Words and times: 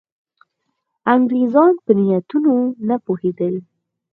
انګرېزان 1.13 1.73
په 1.83 1.91
نیتونو 1.97 2.53
نه 2.87 2.95
پوهېدل. 3.05 3.55